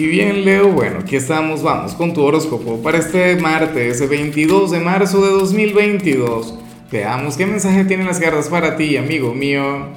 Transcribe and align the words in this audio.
Y 0.00 0.06
bien, 0.06 0.46
Leo, 0.46 0.68
bueno, 0.72 1.00
aquí 1.00 1.16
estamos, 1.16 1.62
vamos 1.62 1.92
con 1.92 2.14
tu 2.14 2.22
horóscopo 2.22 2.80
para 2.82 2.96
este 2.96 3.36
martes, 3.36 4.08
22 4.08 4.70
de 4.70 4.80
marzo 4.80 5.22
de 5.22 5.30
2022. 5.30 6.54
Veamos 6.90 7.36
qué 7.36 7.44
mensaje 7.44 7.84
tienen 7.84 8.06
las 8.06 8.18
cartas 8.18 8.48
para 8.48 8.78
ti, 8.78 8.96
amigo 8.96 9.34
mío. 9.34 9.88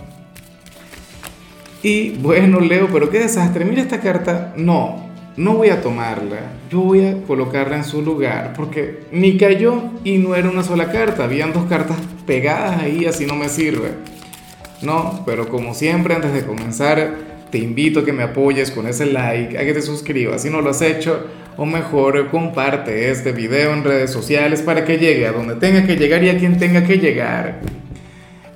Y 1.81 2.09
bueno, 2.17 2.59
Leo, 2.59 2.89
pero 2.91 3.09
qué 3.09 3.19
desastre. 3.19 3.63
Mira 3.63 3.81
esta 3.81 4.01
carta. 4.01 4.53
No, 4.57 5.09
no 5.37 5.53
voy 5.53 5.69
a 5.69 5.81
tomarla. 5.81 6.51
Yo 6.69 6.81
voy 6.81 7.05
a 7.05 7.23
colocarla 7.23 7.77
en 7.77 7.85
su 7.85 8.01
lugar 8.01 8.51
porque 8.57 9.05
ni 9.13 9.37
cayó 9.37 9.83
y 10.03 10.17
no 10.17 10.35
era 10.35 10.49
una 10.49 10.63
sola 10.63 10.91
carta. 10.91 11.23
Habían 11.23 11.53
dos 11.53 11.63
cartas 11.69 11.95
pegadas 12.27 12.81
ahí, 12.81 13.05
así 13.05 13.25
no 13.25 13.35
me 13.35 13.47
sirve. 13.47 13.91
No, 14.81 15.23
pero 15.25 15.47
como 15.47 15.73
siempre, 15.73 16.13
antes 16.13 16.33
de 16.33 16.43
comenzar 16.43 17.32
te 17.53 17.59
invito 17.59 17.99
a 17.99 18.03
que 18.03 18.11
me 18.11 18.23
apoyes 18.23 18.71
con 18.71 18.87
ese 18.87 19.05
like, 19.05 19.55
a 19.55 19.63
que 19.63 19.75
te 19.75 19.81
suscribas 19.83 20.41
si 20.41 20.49
no 20.49 20.59
lo 20.59 20.71
has 20.71 20.81
hecho, 20.81 21.27
o 21.55 21.67
mejor 21.67 22.31
comparte 22.31 23.11
este 23.11 23.31
video 23.31 23.73
en 23.73 23.83
redes 23.83 24.09
sociales 24.09 24.63
para 24.63 24.83
que 24.83 24.97
llegue 24.97 25.27
a 25.27 25.31
donde 25.33 25.53
tenga 25.57 25.85
que 25.85 25.95
llegar 25.95 26.23
y 26.23 26.29
a 26.29 26.37
quien 26.39 26.57
tenga 26.57 26.83
que 26.83 26.97
llegar. 26.97 27.61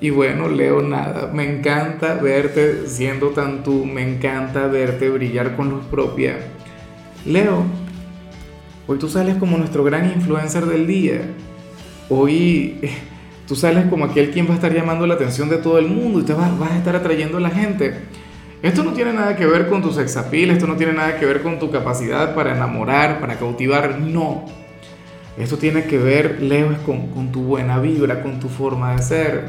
Y 0.01 0.09
bueno, 0.09 0.49
Leo, 0.49 0.81
nada, 0.81 1.29
me 1.31 1.47
encanta 1.47 2.15
verte 2.15 2.87
siendo 2.87 3.29
tan 3.29 3.61
tú, 3.61 3.85
me 3.85 4.01
encanta 4.01 4.65
verte 4.65 5.11
brillar 5.11 5.55
con 5.55 5.69
luz 5.69 5.85
propia. 5.85 6.39
Leo, 7.23 7.65
hoy 8.87 8.97
tú 8.97 9.07
sales 9.09 9.35
como 9.35 9.59
nuestro 9.59 9.83
gran 9.83 10.11
influencer 10.11 10.65
del 10.65 10.87
día. 10.87 11.21
Hoy 12.09 12.79
tú 13.47 13.55
sales 13.55 13.85
como 13.91 14.05
aquel 14.05 14.31
quien 14.31 14.47
va 14.47 14.53
a 14.53 14.55
estar 14.55 14.73
llamando 14.73 15.05
la 15.05 15.13
atención 15.13 15.49
de 15.49 15.57
todo 15.57 15.77
el 15.77 15.85
mundo 15.85 16.19
y 16.19 16.23
te 16.23 16.33
vas, 16.33 16.57
vas 16.57 16.71
a 16.71 16.77
estar 16.79 16.95
atrayendo 16.95 17.37
a 17.37 17.41
la 17.41 17.51
gente. 17.51 17.93
Esto 18.61 18.83
no 18.83 18.93
tiene 18.93 19.13
nada 19.13 19.35
que 19.35 19.45
ver 19.45 19.69
con 19.69 19.83
tu 19.83 19.91
sexapil, 19.91 20.49
esto 20.49 20.65
no 20.65 20.75
tiene 20.75 20.93
nada 20.93 21.19
que 21.19 21.27
ver 21.27 21.43
con 21.43 21.59
tu 21.59 21.69
capacidad 21.69 22.33
para 22.33 22.55
enamorar, 22.55 23.19
para 23.19 23.35
cautivar, 23.35 23.99
no. 23.99 24.45
Esto 25.37 25.57
tiene 25.57 25.83
que 25.83 25.99
ver, 25.99 26.41
Leo, 26.41 26.75
con, 26.83 27.31
tu 27.31 27.43
buena 27.43 27.77
vibra, 27.77 28.23
con 28.23 28.39
tu 28.39 28.49
forma 28.49 28.95
de 28.95 29.03
ser, 29.03 29.43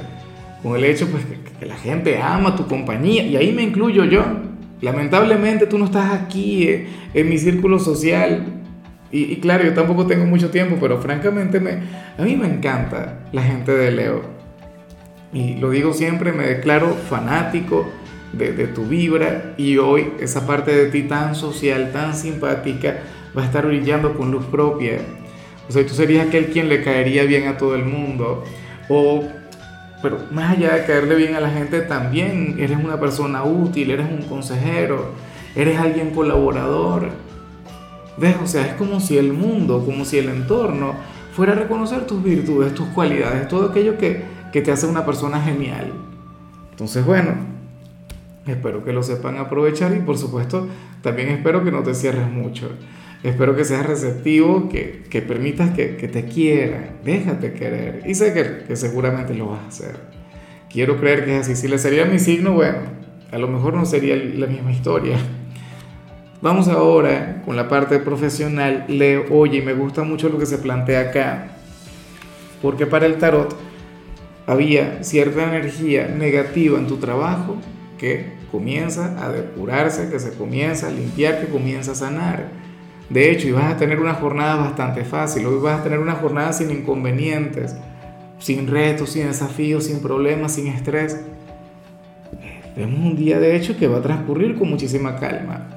con 0.62 0.76
el 0.76 0.84
hecho 0.84 1.08
pues, 1.08 1.24
que, 1.58 1.64
la 1.64 1.76
gente 1.76 2.20
ama 2.20 2.54
tu 2.54 2.66
compañía, 2.66 3.22
y 3.22 3.36
ahí 3.36 3.52
me 3.52 3.62
incluyo 3.62 4.04
yo. 4.04 4.24
Lamentablemente 4.82 5.66
tú 5.66 5.78
no 5.78 5.86
estás 5.86 6.12
aquí 6.12 6.68
eh, 6.68 6.88
en 7.14 7.30
mi 7.30 7.38
círculo 7.38 7.78
social, 7.78 8.44
y, 9.10 9.36
claro, 9.36 9.64
yo 9.64 9.72
tampoco 9.72 10.06
tengo 10.06 10.26
mucho 10.26 10.50
tiempo, 10.50 10.76
pero 10.78 11.00
francamente 11.00 11.60
me, 11.60 11.78
a 12.18 12.22
mí 12.22 12.36
me 12.36 12.46
encanta 12.46 13.20
la 13.32 13.42
gente 13.42 13.72
de 13.72 13.90
Leo. 13.90 14.20
Y 15.32 15.54
lo 15.54 15.70
digo 15.70 15.94
siempre, 15.94 16.32
me 16.32 16.46
declaro 16.46 16.92
fanático 17.08 17.86
de, 18.32 18.66
tu 18.68 18.84
vibra 18.84 19.54
y 19.56 19.78
hoy 19.78 20.12
esa 20.20 20.46
parte 20.46 20.74
de 20.74 20.90
ti 20.90 21.02
tan 21.04 21.34
social, 21.34 21.90
tan 21.92 22.14
simpática, 22.14 22.98
va 23.36 23.42
a 23.42 23.46
estar 23.46 23.66
brillando 23.66 24.14
con 24.14 24.30
luz 24.30 24.44
propia. 24.46 24.98
O 25.68 25.72
sea, 25.72 25.86
tú 25.86 25.94
serías 25.94 26.26
aquel 26.26 26.46
quien 26.46 26.68
le 26.68 26.82
caería 26.82 27.24
bien 27.24 27.48
a 27.48 27.56
todo 27.56 27.74
el 27.74 27.84
mundo. 27.84 28.44
O, 28.88 29.24
pero 30.02 30.18
más 30.30 30.56
allá 30.56 30.74
de 30.74 30.84
caerle 30.84 31.14
bien 31.14 31.34
a 31.34 31.40
la 31.40 31.50
gente, 31.50 31.80
también 31.80 32.56
eres 32.58 32.78
una 32.82 32.98
persona 32.98 33.44
útil, 33.44 33.90
eres 33.90 34.08
un 34.10 34.22
consejero, 34.22 35.12
eres 35.54 35.78
alguien 35.78 36.10
colaborador. 36.10 37.08
¿Ves? 38.16 38.36
O 38.42 38.46
sea, 38.46 38.66
es 38.66 38.74
como 38.74 39.00
si 39.00 39.18
el 39.18 39.32
mundo, 39.32 39.84
como 39.84 40.04
si 40.04 40.18
el 40.18 40.28
entorno 40.28 40.94
fuera 41.32 41.52
a 41.52 41.56
reconocer 41.56 42.06
tus 42.06 42.22
virtudes, 42.22 42.74
tus 42.74 42.88
cualidades, 42.88 43.46
todo 43.46 43.66
aquello 43.70 43.96
que, 43.96 44.24
que 44.52 44.60
te 44.60 44.72
hace 44.72 44.86
una 44.86 45.04
persona 45.06 45.40
genial. 45.40 45.92
Entonces, 46.72 47.04
bueno, 47.04 47.57
Espero 48.48 48.84
que 48.84 48.92
lo 48.92 49.02
sepan 49.02 49.36
aprovechar 49.36 49.94
y 49.94 50.00
por 50.00 50.18
supuesto 50.18 50.66
también 51.02 51.28
espero 51.28 51.64
que 51.64 51.70
no 51.70 51.82
te 51.82 51.94
cierres 51.94 52.30
mucho. 52.30 52.70
Espero 53.22 53.56
que 53.56 53.64
seas 53.64 53.84
receptivo, 53.84 54.68
que, 54.68 55.04
que 55.10 55.22
permitas 55.22 55.70
que, 55.70 55.96
que, 55.96 56.06
te 56.06 56.24
quieran, 56.24 56.98
déjate 57.04 57.52
querer. 57.52 58.02
Y 58.06 58.14
sé 58.14 58.32
que, 58.32 58.64
que, 58.66 58.76
seguramente 58.76 59.34
lo 59.34 59.48
vas 59.48 59.60
a 59.64 59.68
hacer. 59.68 59.96
Quiero 60.70 60.98
creer 60.98 61.24
que 61.24 61.36
es 61.36 61.40
así. 61.40 61.56
Si 61.56 61.66
le 61.66 61.78
sería 61.78 62.04
mi 62.04 62.20
signo, 62.20 62.52
bueno, 62.52 62.78
a 63.32 63.38
lo 63.38 63.48
mejor 63.48 63.74
no 63.74 63.84
sería 63.84 64.14
la 64.14 64.46
misma 64.46 64.70
historia. 64.70 65.16
Vamos 66.40 66.68
ahora 66.68 67.42
con 67.44 67.56
la 67.56 67.68
parte 67.68 67.98
profesional. 67.98 68.84
Leo, 68.86 69.24
oye, 69.30 69.62
me 69.62 69.74
gusta 69.74 70.04
mucho 70.04 70.28
lo 70.28 70.38
que 70.38 70.46
se 70.46 70.58
plantea 70.58 71.00
acá. 71.00 71.48
Porque 72.62 72.86
para 72.86 73.06
el 73.06 73.16
tarot 73.16 73.56
había 74.46 75.02
cierta 75.02 75.42
energía 75.42 76.06
negativa 76.06 76.78
en 76.78 76.86
tu 76.86 76.98
trabajo 76.98 77.56
que 77.98 78.37
comienza 78.50 79.16
a 79.24 79.30
depurarse, 79.30 80.10
que 80.10 80.18
se 80.18 80.32
comienza 80.32 80.88
a 80.88 80.90
limpiar, 80.90 81.40
que 81.40 81.48
comienza 81.48 81.92
a 81.92 81.94
sanar. 81.94 82.48
De 83.10 83.30
hecho, 83.30 83.48
y 83.48 83.52
vas 83.52 83.72
a 83.72 83.76
tener 83.76 84.00
una 84.00 84.14
jornada 84.14 84.56
bastante 84.56 85.04
fácil, 85.04 85.46
hoy 85.46 85.58
vas 85.60 85.80
a 85.80 85.82
tener 85.82 85.98
una 85.98 86.16
jornada 86.16 86.52
sin 86.52 86.70
inconvenientes, 86.70 87.74
sin 88.38 88.66
retos, 88.66 89.10
sin 89.10 89.26
desafíos, 89.26 89.84
sin 89.84 90.00
problemas, 90.00 90.52
sin 90.54 90.66
estrés. 90.66 91.20
Vemos 92.76 93.00
un 93.00 93.16
día 93.16 93.40
de 93.40 93.56
hecho 93.56 93.76
que 93.76 93.88
va 93.88 93.98
a 93.98 94.02
transcurrir 94.02 94.56
con 94.56 94.68
muchísima 94.68 95.16
calma. 95.16 95.68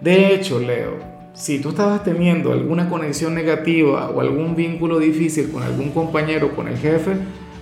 De 0.00 0.34
hecho, 0.34 0.60
Leo, 0.60 0.98
si 1.32 1.58
tú 1.58 1.70
estabas 1.70 2.04
teniendo 2.04 2.52
alguna 2.52 2.88
conexión 2.88 3.34
negativa 3.34 4.10
o 4.10 4.20
algún 4.20 4.54
vínculo 4.54 4.98
difícil 4.98 5.50
con 5.50 5.62
algún 5.62 5.90
compañero, 5.90 6.54
con 6.54 6.68
el 6.68 6.76
jefe, 6.76 7.12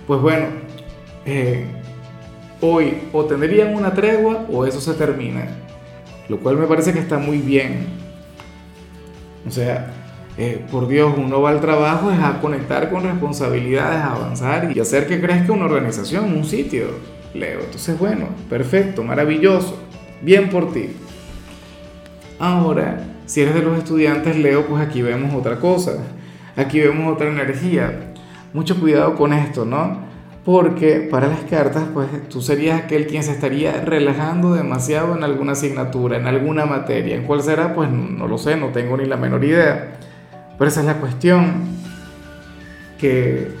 pues 0.05 0.21
bueno, 0.21 0.45
eh, 1.25 1.65
hoy 2.63 2.97
o 3.11 3.25
tendrían 3.25 3.75
una 3.75 3.93
tregua 3.93 4.45
o 4.49 4.65
eso 4.65 4.79
se 4.79 4.93
termina. 4.93 5.47
Lo 6.29 6.39
cual 6.39 6.57
me 6.57 6.65
parece 6.65 6.93
que 6.93 6.99
está 6.99 7.17
muy 7.17 7.39
bien. 7.39 7.85
O 9.45 9.51
sea, 9.51 9.91
eh, 10.37 10.65
por 10.71 10.87
Dios, 10.87 11.13
uno 11.17 11.41
va 11.41 11.49
al 11.49 11.59
trabajo 11.59 12.09
es 12.09 12.19
a 12.19 12.39
conectar 12.39 12.89
con 12.89 13.03
responsabilidades, 13.03 13.97
a 13.97 14.13
avanzar 14.13 14.71
y 14.75 14.79
hacer 14.79 15.07
que 15.07 15.19
crezca 15.19 15.51
una 15.51 15.65
organización, 15.65 16.35
un 16.35 16.45
sitio, 16.45 16.85
Leo. 17.33 17.59
Entonces, 17.59 17.99
bueno, 17.99 18.27
perfecto, 18.49 19.03
maravilloso, 19.03 19.77
bien 20.21 20.49
por 20.49 20.71
ti. 20.71 20.91
Ahora, 22.39 23.03
si 23.25 23.41
eres 23.41 23.55
de 23.55 23.61
los 23.61 23.77
estudiantes, 23.77 24.37
Leo, 24.37 24.65
pues 24.65 24.81
aquí 24.81 25.01
vemos 25.01 25.33
otra 25.35 25.59
cosa, 25.59 25.97
aquí 26.55 26.79
vemos 26.79 27.13
otra 27.13 27.27
energía. 27.27 28.13
Mucho 28.53 28.79
cuidado 28.79 29.15
con 29.15 29.33
esto, 29.33 29.65
¿no? 29.65 30.02
Porque 30.45 31.07
para 31.09 31.27
las 31.27 31.41
cartas, 31.41 31.85
pues 31.93 32.07
tú 32.29 32.41
serías 32.41 32.81
aquel 32.81 33.07
quien 33.07 33.23
se 33.23 33.31
estaría 33.31 33.81
relajando 33.81 34.53
demasiado 34.53 35.15
en 35.15 35.23
alguna 35.23 35.53
asignatura, 35.53 36.17
en 36.17 36.27
alguna 36.27 36.65
materia. 36.65 37.15
¿En 37.15 37.23
cuál 37.23 37.41
será? 37.41 37.73
Pues 37.73 37.89
no 37.89 38.27
lo 38.27 38.37
sé, 38.37 38.57
no 38.57 38.67
tengo 38.69 38.97
ni 38.97 39.05
la 39.05 39.15
menor 39.15 39.43
idea. 39.43 39.97
Pero 40.57 40.69
esa 40.69 40.81
es 40.81 40.85
la 40.85 40.99
cuestión, 40.99 41.63
que, 42.99 43.51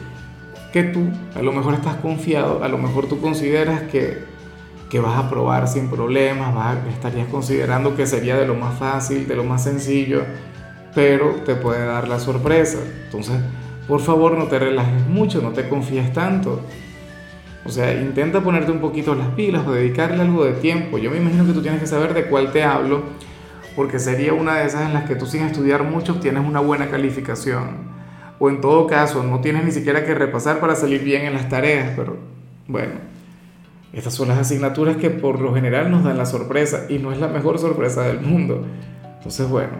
que 0.73 0.83
tú 0.83 1.07
a 1.35 1.41
lo 1.41 1.53
mejor 1.53 1.73
estás 1.73 1.95
confiado, 1.95 2.63
a 2.63 2.67
lo 2.67 2.77
mejor 2.77 3.07
tú 3.07 3.19
consideras 3.21 3.83
que, 3.83 4.19
que 4.89 4.99
vas 4.99 5.17
a 5.17 5.29
probar 5.29 5.67
sin 5.67 5.89
problemas, 5.89 6.53
vas 6.53 6.77
estarías 6.89 7.27
considerando 7.27 7.95
que 7.95 8.05
sería 8.05 8.35
de 8.37 8.45
lo 8.45 8.55
más 8.55 8.77
fácil, 8.77 9.27
de 9.27 9.35
lo 9.35 9.43
más 9.43 9.63
sencillo, 9.63 10.23
pero 10.93 11.31
te 11.45 11.55
puede 11.55 11.85
dar 11.85 12.07
la 12.07 12.19
sorpresa. 12.19 12.79
Entonces, 13.05 13.35
por 13.87 13.99
favor 13.99 14.37
no 14.37 14.45
te 14.45 14.59
relajes 14.59 15.07
mucho, 15.07 15.41
no 15.41 15.51
te 15.51 15.67
confíes 15.67 16.13
tanto. 16.13 16.61
O 17.65 17.69
sea, 17.69 17.93
intenta 17.93 18.41
ponerte 18.41 18.71
un 18.71 18.79
poquito 18.79 19.15
las 19.15 19.29
pilas 19.29 19.65
o 19.65 19.71
dedicarle 19.71 20.21
algo 20.21 20.43
de 20.43 20.53
tiempo. 20.53 20.97
Yo 20.97 21.11
me 21.11 21.17
imagino 21.17 21.45
que 21.45 21.53
tú 21.53 21.61
tienes 21.61 21.79
que 21.79 21.87
saber 21.87 22.13
de 22.13 22.25
cuál 22.25 22.51
te 22.51 22.63
hablo, 22.63 23.03
porque 23.75 23.99
sería 23.99 24.33
una 24.33 24.55
de 24.55 24.65
esas 24.65 24.85
en 24.85 24.93
las 24.93 25.05
que 25.05 25.15
tú 25.15 25.25
sin 25.25 25.43
estudiar 25.43 25.83
mucho 25.83 26.13
obtienes 26.13 26.45
una 26.45 26.59
buena 26.59 26.89
calificación. 26.89 27.93
O 28.39 28.49
en 28.49 28.59
todo 28.59 28.87
caso, 28.87 29.23
no 29.23 29.39
tienes 29.39 29.63
ni 29.63 29.71
siquiera 29.71 30.03
que 30.05 30.13
repasar 30.13 30.59
para 30.59 30.75
salir 30.75 31.03
bien 31.03 31.23
en 31.23 31.33
las 31.33 31.47
tareas, 31.47 31.93
pero 31.95 32.17
bueno, 32.67 32.93
estas 33.93 34.13
son 34.13 34.27
las 34.27 34.39
asignaturas 34.39 34.97
que 34.97 35.09
por 35.09 35.39
lo 35.39 35.53
general 35.53 35.91
nos 35.91 36.03
dan 36.03 36.17
la 36.17 36.25
sorpresa 36.25 36.87
y 36.89 36.97
no 36.97 37.11
es 37.11 37.19
la 37.19 37.27
mejor 37.27 37.59
sorpresa 37.59 38.01
del 38.01 38.19
mundo. 38.19 38.65
Entonces, 39.17 39.47
bueno, 39.47 39.73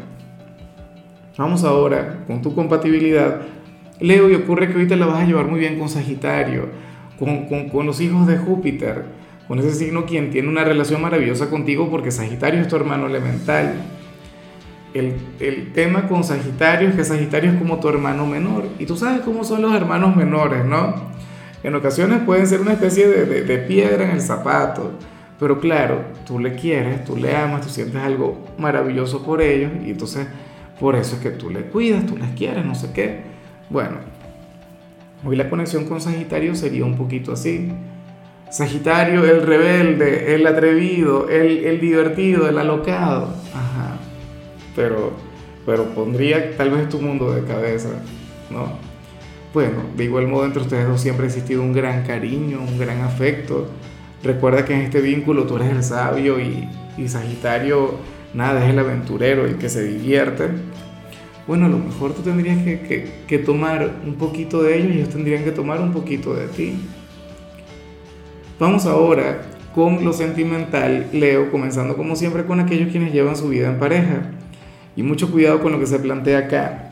vamos 1.38 1.64
ahora 1.64 2.23
con 2.28 2.41
tu 2.41 2.55
compatibilidad 2.55 3.41
Leo, 4.03 4.29
y 4.29 4.35
ocurre 4.35 4.67
que 4.67 4.73
ahorita 4.73 4.97
la 4.97 5.05
vas 5.05 5.22
a 5.22 5.26
llevar 5.26 5.47
muy 5.47 5.61
bien 5.61 5.79
con 5.79 5.88
Sagitario, 5.88 6.67
con, 7.17 7.46
con, 7.46 7.70
con, 7.70 7.85
los 7.85 8.02
hijos 8.02 8.28
de 8.28 8.38
Júpiter, 8.38 9.05
con 9.47 9.59
ese 9.59 9.73
signo 9.73 10.05
quien 10.05 10.29
tiene 10.29 10.50
una 10.50 10.66
relación 10.66 11.02
maravillosa 11.02 11.50
contigo 11.50 11.90
porque 11.90 12.11
Sagitario 12.11 12.59
es 12.59 12.67
tu 12.67 12.76
hermano 12.76 13.08
elemental. 13.08 13.76
El, 14.94 15.14
el, 15.40 15.72
tema 15.72 16.09
con 16.09 16.26
Sagitario 16.26 16.90
es 16.90 16.96
que 16.96 17.05
Sagitario 17.05 17.52
es 17.52 17.58
como 17.58 17.79
tu 17.79 17.88
hermano 17.88 18.28
menor. 18.28 18.66
Y 18.78 18.85
tú 18.85 18.97
sabes 18.97 19.22
cómo 19.22 19.46
son 19.46 19.61
los 19.61 19.73
hermanos 19.73 20.17
menores, 20.17 20.66
¿no? 20.66 20.96
En 21.64 21.73
ocasiones 21.73 22.20
pueden 22.26 22.46
ser 22.46 22.59
una 22.59 22.73
especie 22.73 23.08
de, 23.08 23.26
de, 23.26 23.44
de 23.44 23.58
piedra 23.59 24.03
en 24.03 24.11
el 24.11 24.22
zapato. 24.22 24.91
Pero 25.40 25.61
claro, 25.61 26.02
tú 26.28 26.40
le 26.40 26.55
quieres, 26.55 27.05
tú 27.05 27.16
le 27.16 27.34
amas, 27.38 27.61
tú 27.61 27.70
sientes 27.70 28.02
algo 28.02 28.46
maravilloso 28.58 29.23
por 29.23 29.41
ellos. 29.41 29.72
Y 29.85 29.91
entonces 29.91 30.28
por 30.78 30.97
eso 30.97 31.16
es 31.16 31.22
que 31.22 31.29
tú 31.29 31.50
le 31.50 31.61
cuidas, 31.61 32.05
tú 32.05 32.17
les 32.17 32.32
quieres, 32.32 32.66
no 32.66 32.76
sé 32.76 32.91
qué. 32.91 33.33
Bueno, 33.73 33.97
hoy 35.25 35.35
la 35.35 35.49
conexión 35.49 35.85
con 35.85 35.99
Sagitario 35.99 36.53
sería 36.53 36.85
un 36.85 36.96
poquito 36.96 37.34
así. 37.34 37.72
Sagitario, 38.52 39.25
el 39.25 39.41
rebelde, 39.41 40.35
el 40.35 40.46
atrevido, 40.46 41.28
el, 41.28 41.66
el 41.66 41.81
divertido, 41.81 42.47
el 42.47 42.59
alocado. 42.59 43.34
Ajá. 43.52 43.97
pero, 44.75 45.14
pero 45.66 45.85
pondría 45.85 46.55
tal 46.55 46.70
vez 46.70 46.87
tu 46.87 47.02
mundo 47.02 47.34
de 47.34 47.46
cabeza, 47.46 47.90
¿no? 48.52 48.78
Bueno, 49.55 49.81
de 49.97 50.03
igual 50.03 50.28
modo 50.28 50.46
entre 50.46 50.61
ustedes 50.61 50.87
dos 50.87 51.02
siempre 51.02 51.26
ha 51.26 51.29
existido 51.29 51.64
un 51.64 51.73
gran 51.73 52.05
cariño, 52.05 52.59
un 52.59 52.78
gran 52.78 53.02
afecto. 53.02 53.69
Recuerda 54.23 54.66
que 54.66 54.76
en 54.76 54.81
este 54.81 55.02
vínculo 55.02 55.46
tú 55.46 55.55
eres 55.55 55.72
el 55.72 55.84
sabio 55.84 56.40
y, 56.40 56.69
y 56.96 57.08
Sagitario, 57.08 57.96
nada, 58.35 58.64
es 58.64 58.69
el 58.69 58.78
aventurero, 58.78 59.47
el 59.47 59.58
que 59.58 59.67
se 59.67 59.84
divierte. 59.84 60.49
Bueno, 61.47 61.66
a 61.66 61.69
lo 61.69 61.78
mejor 61.78 62.13
tú 62.13 62.22
tendrías 62.22 62.63
que, 62.63 62.79
que, 62.81 63.11
que 63.28 63.37
tomar 63.40 63.91
un 64.05 64.16
poquito 64.16 64.63
de 64.63 64.78
ellos 64.78 64.91
y 64.91 64.97
ellos 64.99 65.09
tendrían 65.09 65.43
que 65.43 65.51
tomar 65.51 65.81
un 65.81 65.91
poquito 65.91 66.34
de 66.34 66.47
ti. 66.47 66.75
Vamos 68.59 68.85
ahora 68.85 69.41
con 69.75 70.05
lo 70.05 70.13
sentimental, 70.13 71.07
Leo, 71.11 71.51
comenzando 71.51 71.97
como 71.97 72.16
siempre 72.16 72.45
con 72.45 72.59
aquellos 72.59 72.90
quienes 72.90 73.11
llevan 73.11 73.35
su 73.35 73.49
vida 73.49 73.69
en 73.69 73.79
pareja. 73.79 74.31
Y 74.95 75.03
mucho 75.03 75.31
cuidado 75.31 75.61
con 75.61 75.72
lo 75.72 75.79
que 75.79 75.87
se 75.87 75.97
plantea 75.97 76.37
acá, 76.37 76.91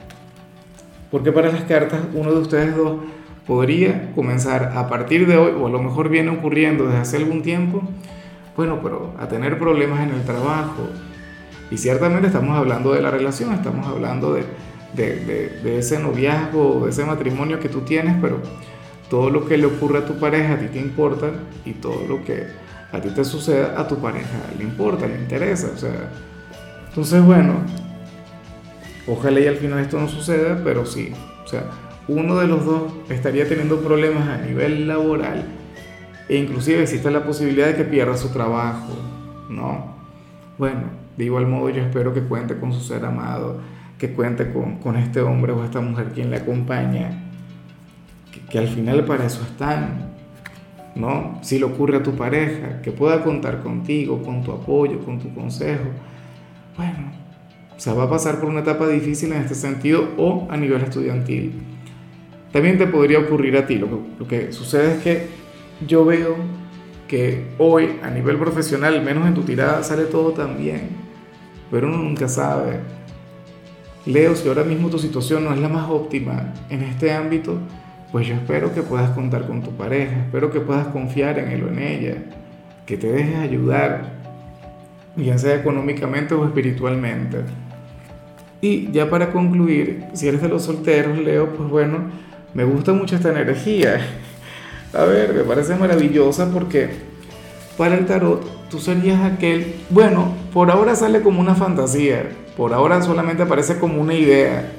porque 1.12 1.32
para 1.32 1.52
las 1.52 1.64
cartas 1.66 2.02
uno 2.16 2.32
de 2.32 2.40
ustedes 2.40 2.76
dos 2.76 2.98
podría 3.46 4.12
comenzar 4.16 4.74
a 4.76 4.90
partir 4.90 5.28
de 5.28 5.38
hoy, 5.38 5.52
o 5.60 5.68
a 5.68 5.70
lo 5.70 5.80
mejor 5.82 6.10
viene 6.10 6.32
ocurriendo 6.32 6.86
desde 6.86 6.98
hace 6.98 7.18
algún 7.18 7.44
tiempo, 7.44 7.84
bueno, 8.58 8.80
pero 8.82 9.14
a 9.20 9.28
tener 9.28 9.60
problemas 9.60 10.02
en 10.02 10.16
el 10.16 10.24
trabajo. 10.24 10.90
Y 11.72 11.78
ciertamente 11.78 12.28
estamos 12.28 12.58
hablando 12.58 12.94
de 12.94 13.02
la 13.02 13.10
relación, 13.10 13.54
estamos 13.54 13.88
hablando 13.88 14.34
de, 14.34 14.44
de, 14.94 15.62
de, 15.64 15.80
ese 15.80 16.00
noviazgo, 16.00 16.84
de 16.84 16.92
ese 16.92 17.06
matrimonio 17.06 17.60
que 17.62 17.70
tú 17.70 17.82
tienes, 17.82 18.18
pero 18.22 18.42
todo 19.10 19.30
lo 19.30 19.48
que 19.48 19.58
le 19.58 19.66
ocurre 19.66 20.00
a 20.00 20.06
tu 20.06 20.20
pareja 20.20 20.54
a 20.54 20.60
ti 20.60 20.68
te 20.68 20.80
importa 20.80 21.32
y 21.66 21.72
todo 21.72 22.06
lo 22.08 22.24
que 22.26 22.46
a 22.92 23.00
ti 23.00 23.10
te 23.10 23.24
suceda 23.24 23.80
a 23.80 23.88
tu 23.88 23.98
pareja 23.98 24.28
le 24.58 24.66
importa, 24.66 25.08
le 25.08 25.16
interesa. 25.16 25.72
O 25.74 25.78
sea, 25.78 26.12
entonces 26.90 27.24
bueno, 27.24 27.54
ojalá 29.08 29.40
y 29.40 29.48
al 29.48 29.56
final 29.56 29.80
esto 29.80 29.98
no 29.98 30.10
suceda, 30.10 30.62
pero 30.66 30.86
sí, 30.86 31.14
o 31.44 31.48
sea, 31.48 31.64
uno 32.10 32.38
de 32.38 32.48
los 32.48 32.66
dos 32.66 32.92
estaría 33.10 33.48
teniendo 33.48 33.80
problemas 33.80 34.28
a 34.28 34.38
nivel 34.38 34.90
laboral 34.90 35.46
e 36.28 36.36
inclusive 36.36 36.82
existe 36.82 37.10
la 37.12 37.24
posibilidad 37.24 37.68
de 37.68 37.76
que 37.76 37.84
pierda 37.86 38.18
su 38.18 38.30
trabajo, 38.30 38.94
¿no? 39.50 39.96
Bueno, 40.58 41.01
de 41.18 41.26
igual 41.26 41.48
modo 41.48 41.70
yo 41.70 41.82
espero 41.82 42.14
que 42.14 42.22
cuente 42.22 42.58
con 42.58 42.74
su 42.74 42.82
ser 42.82 43.06
amado, 43.06 43.60
que 43.98 44.12
cuente 44.14 44.52
con, 44.52 44.78
con 44.78 44.96
este 44.96 45.22
hombre 45.22 45.52
o 45.52 45.64
esta 45.64 45.82
mujer 45.82 46.12
quien 46.14 46.32
le 46.32 46.38
acompaña, 46.38 47.12
que, 48.50 48.58
al 48.58 48.68
final 48.68 49.06
para 49.06 49.26
eso 49.26 49.44
están, 49.44 50.12
¿no? 50.96 51.40
Si 51.42 51.60
le 51.60 51.66
ocurre 51.66 51.98
a 51.98 52.04
tu 52.04 52.16
pareja, 52.16 52.82
que 52.82 52.92
pueda 52.92 53.24
contar 53.24 53.62
contigo, 53.62 54.22
con 54.24 54.44
tu 54.44 54.52
apoyo, 54.52 55.00
con 55.00 55.20
tu 55.20 55.34
consejo. 55.34 55.86
Bueno, 56.76 57.12
o 57.86 57.96
va 57.96 58.04
a 58.04 58.10
pasar 58.10 58.40
por 58.40 58.50
una 58.50 58.62
etapa 58.62 58.88
difícil 58.88 59.32
en 59.34 59.42
este 59.42 59.56
sentido 59.56 60.10
o 60.18 60.48
a 60.50 60.58
nivel 60.58 60.82
estudiantil. 60.82 61.54
También 62.52 62.78
te 62.78 62.88
podría 62.88 63.20
ocurrir 63.20 63.58
a 63.58 63.66
ti. 63.66 63.76
Lo 63.76 63.88
que, 63.88 63.98
lo 64.20 64.28
que 64.28 64.52
sucede 64.52 64.96
es 64.96 65.04
que 65.04 65.28
yo 65.88 66.06
veo 66.06 66.36
que 67.12 67.44
hoy 67.58 68.00
a 68.02 68.10
nivel 68.10 68.38
profesional, 68.38 68.94
al 68.94 69.04
menos 69.04 69.28
en 69.28 69.34
tu 69.34 69.42
tirada, 69.42 69.84
sale 69.84 70.06
todo 70.06 70.32
tan 70.32 70.58
bien, 70.58 70.92
pero 71.70 71.90
uno 71.90 71.98
nunca 71.98 72.30
sabe. 72.30 72.80
Leo, 74.06 74.34
si 74.34 74.48
ahora 74.48 74.64
mismo 74.64 74.90
tu 74.90 74.98
situación 74.98 75.44
no 75.44 75.54
es 75.54 75.60
la 75.60 75.68
más 75.68 75.90
óptima 75.90 76.54
en 76.70 76.84
este 76.84 77.12
ámbito, 77.12 77.58
pues 78.14 78.28
yo 78.28 78.36
espero 78.36 78.74
que 78.74 78.82
puedas 78.82 79.10
contar 79.10 79.46
con 79.46 79.62
tu 79.62 79.72
pareja, 79.72 80.22
espero 80.22 80.52
que 80.52 80.62
puedas 80.62 80.88
confiar 80.88 81.38
en 81.38 81.50
él 81.50 81.64
o 81.66 81.68
en 81.68 81.80
ella, 81.80 82.16
que 82.86 82.96
te 82.96 83.12
dejes 83.12 83.40
ayudar, 83.40 84.14
bien 85.18 85.38
sea 85.38 85.56
económicamente 85.56 86.34
o 86.34 86.46
espiritualmente. 86.46 87.40
Y 88.62 88.90
ya 88.94 89.10
para 89.10 89.34
concluir, 89.34 90.06
si 90.14 90.30
eres 90.30 90.42
de 90.42 90.48
los 90.48 90.64
solteros, 90.64 91.18
Leo, 91.18 91.50
pues 91.58 91.70
bueno, 91.70 92.10
me 92.54 92.64
gusta 92.64 92.94
mucho 92.94 93.18
esta 93.18 93.32
energía. 93.32 94.00
A 94.94 95.06
ver, 95.06 95.34
me 95.34 95.44
parece 95.44 95.76
maravillosa 95.76 96.50
porque 96.52 96.90
para 97.78 97.96
el 97.96 98.06
tarot 98.06 98.70
tú 98.70 98.80
serías 98.80 99.22
aquel, 99.22 99.76
bueno, 99.90 100.34
por 100.54 100.70
ahora 100.70 100.96
sale 100.96 101.22
como 101.22 101.40
una 101.40 101.56
fantasía, 101.56 102.30
por 102.58 102.74
ahora 102.74 103.02
solamente 103.02 103.44
aparece 103.44 103.80
como 103.80 104.02
una 104.02 104.14
idea, 104.14 104.70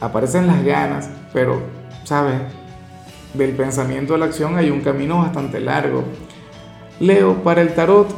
aparecen 0.00 0.48
las 0.48 0.64
ganas, 0.64 1.08
pero 1.32 1.60
¿sabes? 2.02 2.40
Del 3.34 3.52
pensamiento 3.52 4.14
a 4.14 4.18
la 4.18 4.26
acción 4.26 4.56
hay 4.56 4.70
un 4.70 4.80
camino 4.80 5.18
bastante 5.18 5.60
largo. 5.60 6.04
Leo, 6.98 7.42
para 7.42 7.62
el 7.62 7.74
tarot, 7.74 8.08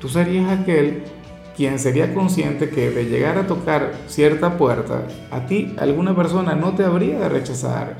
tú 0.00 0.08
serías 0.08 0.50
aquel 0.50 1.04
quien 1.56 1.78
sería 1.78 2.14
consciente 2.14 2.68
que 2.68 2.90
de 2.90 3.04
llegar 3.04 3.38
a 3.38 3.46
tocar 3.46 3.92
cierta 4.08 4.56
puerta, 4.56 5.02
a 5.30 5.46
ti 5.46 5.74
alguna 5.78 6.16
persona 6.16 6.54
no 6.56 6.74
te 6.74 6.84
habría 6.84 7.20
de 7.20 7.28
rechazar, 7.28 7.96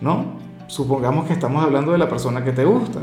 ¿no? 0.00 0.47
Supongamos 0.68 1.26
que 1.26 1.32
estamos 1.32 1.64
hablando 1.64 1.92
de 1.92 1.98
la 1.98 2.08
persona 2.08 2.44
que 2.44 2.52
te 2.52 2.64
gusta. 2.64 3.00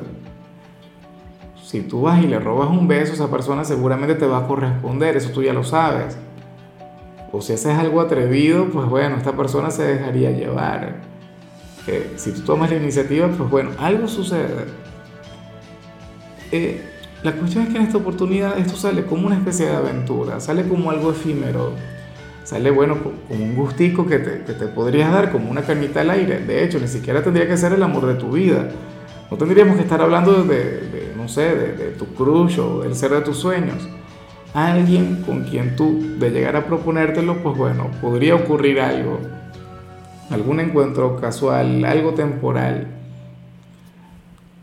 Si 1.63 1.81
tú 1.81 2.03
vas 2.03 2.23
y 2.23 2.27
le 2.27 2.39
robas 2.39 2.69
un 2.69 2.87
beso, 2.87 3.13
esa 3.13 3.29
persona 3.29 3.65
seguramente 3.65 4.13
te 4.13 4.27
va 4.27 4.37
a 4.37 4.47
corresponder, 4.47 5.17
eso 5.17 5.31
tú 5.31 5.41
ya 5.41 5.51
lo 5.51 5.63
sabes. 5.63 6.15
O 7.31 7.41
si 7.41 7.53
haces 7.53 7.75
algo 7.75 8.01
atrevido, 8.01 8.69
pues 8.69 8.87
bueno, 8.87 9.17
esta 9.17 9.33
persona 9.33 9.71
se 9.71 9.83
dejaría 9.83 10.29
llevar. 10.29 11.01
Eh, 11.87 12.13
si 12.17 12.31
tú 12.33 12.41
tomas 12.41 12.69
la 12.69 12.77
iniciativa, 12.77 13.27
pues 13.27 13.49
bueno, 13.49 13.71
algo 13.79 14.07
sucede. 14.07 14.65
Eh, 16.51 16.87
la 17.23 17.31
cuestión 17.33 17.63
es 17.63 17.69
que 17.71 17.77
en 17.77 17.83
esta 17.83 17.97
oportunidad 17.97 18.59
esto 18.59 18.77
sale 18.77 19.05
como 19.05 19.25
una 19.25 19.37
especie 19.37 19.65
de 19.65 19.75
aventura, 19.75 20.39
sale 20.39 20.67
como 20.67 20.91
algo 20.91 21.09
efímero, 21.09 21.71
sale 22.45 22.71
bueno 22.71 22.99
como 23.03 23.43
un 23.43 23.55
gustico 23.55 24.07
que 24.07 24.19
te, 24.19 24.43
que 24.45 24.53
te 24.53 24.67
podrías 24.67 25.11
dar, 25.11 25.33
como 25.33 25.51
una 25.51 25.63
carnita 25.63 25.99
al 25.99 26.11
aire. 26.11 26.39
De 26.39 26.63
hecho, 26.63 26.79
ni 26.79 26.87
siquiera 26.87 27.21
tendría 27.21 27.45
que 27.45 27.57
ser 27.57 27.73
el 27.73 27.83
amor 27.83 28.05
de 28.05 28.13
tu 28.13 28.31
vida. 28.31 28.69
No 29.29 29.35
tendríamos 29.35 29.75
que 29.75 29.81
estar 29.81 30.01
hablando 30.01 30.43
de, 30.43 30.55
de 30.55 31.13
no 31.17 31.27
sé, 31.27 31.53
de, 31.53 31.73
de 31.73 31.91
tu 31.91 32.05
crush 32.13 32.59
o 32.59 32.79
del 32.79 32.95
ser 32.95 33.11
de 33.11 33.19
tus 33.19 33.37
sueños 33.37 33.89
alguien 34.55 35.21
con 35.25 35.43
quien 35.43 35.75
tú 35.75 36.01
de 36.17 36.29
llegar 36.31 36.55
a 36.55 36.65
proponértelo, 36.65 37.43
pues 37.43 37.57
bueno, 37.57 37.91
podría 38.01 38.35
ocurrir 38.35 38.79
algo, 38.79 39.19
algún 40.29 40.61
encuentro 40.61 41.17
casual, 41.17 41.83
algo 41.83 42.13
temporal. 42.13 42.87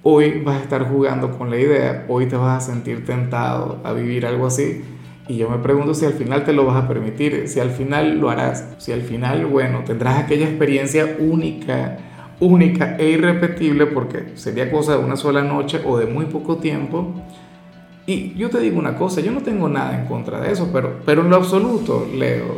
Hoy 0.03 0.41
vas 0.41 0.57
a 0.57 0.63
estar 0.63 0.89
jugando 0.89 1.37
con 1.37 1.51
la 1.51 1.59
idea, 1.59 2.07
hoy 2.09 2.25
te 2.25 2.37
vas 2.37 2.65
a 2.65 2.73
sentir 2.73 3.05
tentado 3.05 3.81
a 3.85 3.93
vivir 3.93 4.25
algo 4.25 4.47
así. 4.47 4.83
Y 5.29 5.37
yo 5.37 5.49
me 5.49 5.59
pregunto 5.59 5.95
si 5.95 6.05
al 6.05 6.15
final 6.15 6.45
te 6.45 6.53
lo 6.53 6.67
vas 6.67 6.83
a 6.83 6.89
permitir, 6.89 7.49
si 7.49 7.61
al 7.61 7.71
final 7.71 8.19
lo 8.19 8.29
harás, 8.31 8.69
si 8.79 8.93
al 8.93 9.03
final, 9.03 9.47
bueno, 9.47 9.83
tendrás 9.85 10.19
aquella 10.19 10.47
experiencia 10.47 11.17
única, 11.19 11.99
única 12.41 12.97
e 12.97 13.11
irrepetible, 13.11 13.87
porque 13.87 14.33
sería 14.35 14.71
cosa 14.71 14.97
de 14.97 15.05
una 15.05 15.17
sola 15.17 15.43
noche 15.43 15.81
o 15.85 15.97
de 15.97 16.07
muy 16.07 16.27
poco 16.27 16.57
tiempo 16.57 17.15
y 18.07 18.35
yo 18.35 18.51
te 18.51 18.59
digo 18.59 18.79
una 18.79 18.97
cosa, 18.97 19.21
yo 19.21 19.31
no 19.31 19.43
tengo 19.43 19.69
nada 19.69 19.97
en 19.99 20.07
contra 20.07 20.41
de 20.41 20.51
eso, 20.51 20.71
pero, 20.73 21.01
pero 21.07 21.23
en 21.23 21.31
lo 21.31 21.37
absoluto, 21.37 22.09
Leo, 22.13 22.57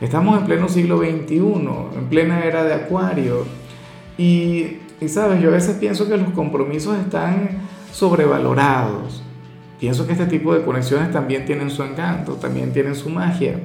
estamos 0.00 0.38
en 0.38 0.46
pleno 0.46 0.68
siglo 0.68 0.98
XXI, 0.98 1.36
en 1.36 2.06
plena 2.08 2.44
era 2.44 2.64
de 2.64 2.74
Acuario, 2.74 3.46
y, 4.18 4.78
y 5.00 5.08
sabes, 5.08 5.40
yo 5.40 5.50
a 5.50 5.52
veces 5.52 5.76
pienso 5.76 6.08
que 6.08 6.16
los 6.16 6.30
compromisos 6.30 6.98
están 6.98 7.50
sobrevalorados. 7.92 9.22
Pienso 9.80 10.06
que 10.06 10.12
este 10.12 10.26
tipo 10.26 10.54
de 10.54 10.62
conexiones 10.62 11.10
también 11.10 11.44
tienen 11.44 11.70
su 11.70 11.82
encanto, 11.82 12.34
también 12.34 12.72
tienen 12.72 12.94
su 12.94 13.08
magia. 13.10 13.58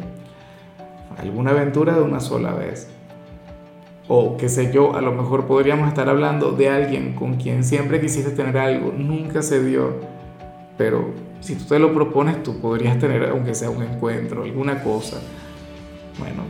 Alguna 1.17 1.51
aventura 1.51 1.93
de 1.93 2.01
una 2.01 2.19
sola 2.19 2.53
vez. 2.53 2.89
O 4.07 4.37
qué 4.37 4.49
sé 4.49 4.71
yo, 4.71 4.95
a 4.95 5.01
lo 5.01 5.11
mejor 5.11 5.45
podríamos 5.45 5.87
estar 5.87 6.09
hablando 6.09 6.51
de 6.51 6.69
alguien 6.69 7.13
con 7.13 7.35
quien 7.35 7.63
siempre 7.63 7.99
quisiste 7.99 8.31
tener 8.31 8.57
algo, 8.57 8.93
nunca 8.95 9.41
se 9.41 9.63
dio 9.63 10.15
pero 10.77 11.13
si 11.39 11.55
tú 11.55 11.65
te 11.65 11.79
lo 11.79 11.93
propones, 11.93 12.43
tú 12.43 12.59
podrías 12.59 12.99
tener, 12.99 13.23
aunque 13.29 13.55
sea 13.55 13.69
un 13.69 13.83
encuentro, 13.83 14.43
alguna 14.43 14.83
cosa. 14.83 15.17
Bueno, 16.19 16.43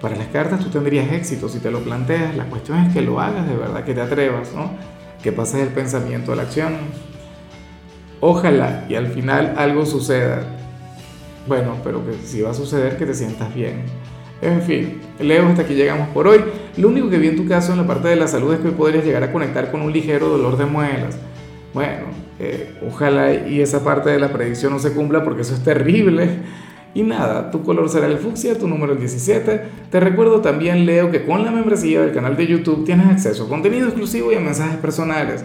para 0.00 0.16
las 0.16 0.28
cartas 0.28 0.60
tú 0.60 0.70
tendrías 0.70 1.12
éxito 1.12 1.48
si 1.48 1.58
te 1.58 1.70
lo 1.70 1.80
planteas. 1.80 2.36
La 2.36 2.44
cuestión 2.44 2.78
es 2.78 2.92
que 2.92 3.02
lo 3.02 3.20
hagas 3.20 3.48
de 3.48 3.56
verdad, 3.56 3.84
que 3.84 3.94
te 3.94 4.00
atrevas, 4.00 4.54
¿no? 4.54 4.70
Que 5.22 5.32
pases 5.32 5.60
el 5.60 5.68
pensamiento 5.68 6.32
a 6.32 6.36
la 6.36 6.42
acción. 6.42 6.74
Ojalá 8.20 8.84
y 8.88 8.94
al 8.94 9.06
final 9.08 9.54
algo 9.56 9.86
suceda. 9.86 10.42
Bueno, 11.46 11.76
pero 11.82 12.04
que 12.04 12.14
si 12.24 12.42
va 12.42 12.50
a 12.50 12.54
suceder, 12.54 12.96
que 12.96 13.06
te 13.06 13.14
sientas 13.14 13.54
bien. 13.54 13.84
En 14.40 14.62
fin, 14.62 15.00
Leo, 15.18 15.46
hasta 15.46 15.62
aquí 15.62 15.74
llegamos 15.74 16.08
por 16.08 16.28
hoy. 16.28 16.40
Lo 16.76 16.88
único 16.88 17.10
que 17.10 17.18
vi 17.18 17.28
en 17.28 17.36
tu 17.36 17.46
caso 17.46 17.72
en 17.72 17.78
la 17.78 17.86
parte 17.86 18.08
de 18.08 18.16
la 18.16 18.28
salud 18.28 18.52
es 18.54 18.60
que 18.60 18.68
podrías 18.70 19.04
llegar 19.04 19.24
a 19.24 19.32
conectar 19.32 19.70
con 19.70 19.82
un 19.82 19.92
ligero 19.92 20.28
dolor 20.28 20.56
de 20.56 20.66
muelas. 20.66 21.18
Bueno, 21.74 22.06
eh, 22.38 22.74
ojalá 22.86 23.34
y 23.34 23.60
esa 23.60 23.82
parte 23.82 24.10
de 24.10 24.18
la 24.18 24.32
predicción 24.32 24.72
no 24.72 24.78
se 24.78 24.92
cumpla 24.92 25.24
porque 25.24 25.42
eso 25.42 25.54
es 25.54 25.64
terrible. 25.64 26.28
Y 26.94 27.02
nada, 27.02 27.50
tu 27.50 27.62
color 27.62 27.88
será 27.88 28.06
el 28.06 28.18
fucsia, 28.18 28.58
tu 28.58 28.66
número 28.66 28.92
el 28.92 28.98
17. 28.98 29.62
Te 29.90 30.00
recuerdo 30.00 30.40
también, 30.40 30.86
Leo, 30.86 31.10
que 31.10 31.24
con 31.24 31.44
la 31.44 31.50
membresía 31.50 32.00
del 32.00 32.12
canal 32.12 32.36
de 32.36 32.46
YouTube 32.46 32.84
tienes 32.84 33.06
acceso 33.06 33.44
a 33.44 33.48
contenido 33.48 33.86
exclusivo 33.86 34.32
y 34.32 34.36
a 34.36 34.40
mensajes 34.40 34.78
personales. 34.78 35.44